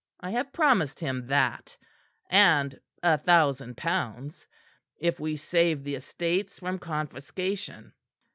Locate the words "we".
5.19-5.35